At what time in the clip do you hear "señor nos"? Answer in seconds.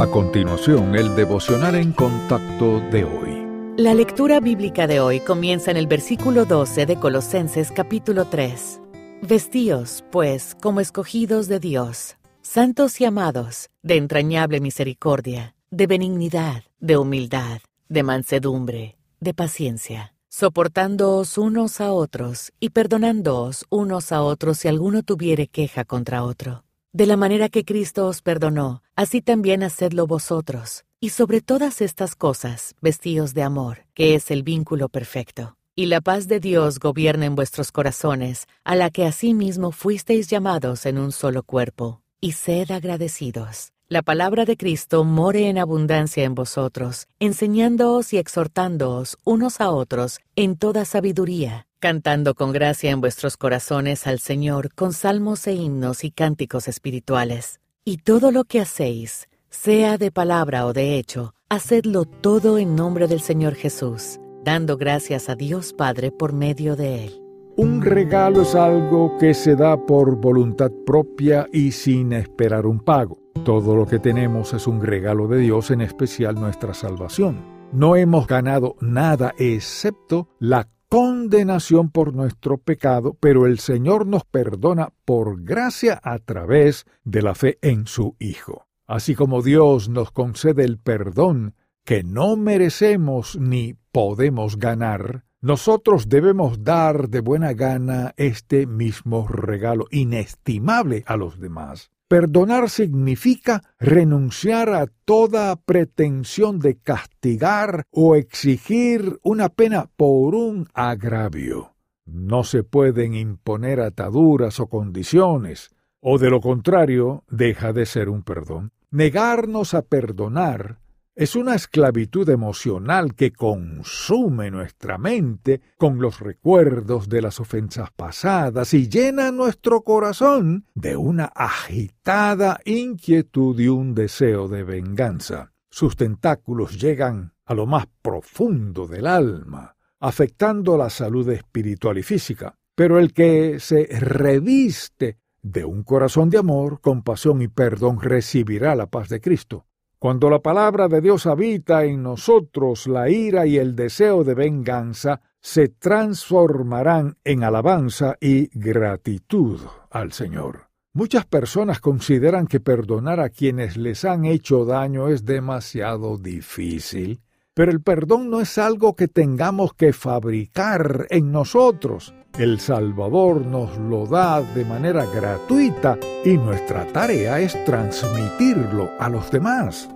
83.60-84.24